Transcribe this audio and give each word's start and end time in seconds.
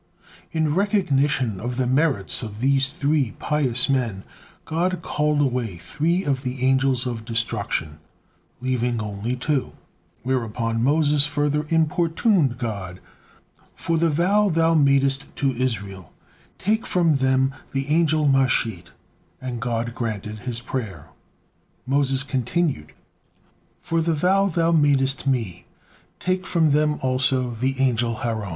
In 0.51 0.73
recognition 0.73 1.59
of 1.59 1.77
the 1.77 1.85
merits 1.85 2.41
of 2.41 2.59
these 2.59 2.89
three 2.89 3.33
pious 3.37 3.87
men, 3.87 4.23
God 4.65 5.03
called 5.03 5.39
away 5.41 5.77
three 5.77 6.23
of 6.23 6.41
the 6.41 6.65
Angels 6.65 7.05
of 7.05 7.23
Destruction, 7.23 7.99
leaving 8.61 8.99
only 8.99 9.35
two: 9.35 9.73
whereupon 10.23 10.83
Moses 10.83 11.27
further 11.27 11.67
importuned 11.69 12.57
God: 12.57 12.99
"For 13.75 13.99
the 13.99 14.09
vow 14.09 14.49
Thou 14.49 14.73
madest 14.73 15.27
to 15.35 15.51
Israel, 15.51 16.11
take 16.57 16.87
from 16.87 17.17
them 17.17 17.53
the 17.71 17.87
angel 17.89 18.27
Mashhit;" 18.27 18.89
and 19.39 19.61
God 19.61 19.93
granted 19.93 20.39
his 20.39 20.61
prayer. 20.61 21.09
Moses 21.85 22.23
continued: 22.23 22.93
"For 23.79 24.01
the 24.01 24.15
vow 24.15 24.47
Thou 24.47 24.71
madest 24.71 25.27
me, 25.27 25.65
take 26.19 26.47
from 26.47 26.71
them 26.71 26.97
also 27.03 27.51
the 27.51 27.79
angel 27.79 28.15
Haron." 28.23 28.49